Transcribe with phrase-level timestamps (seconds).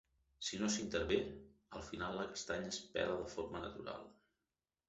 [0.45, 1.19] Si no s'hi intervé,
[1.79, 4.09] al final la castanya es pela de forma natural.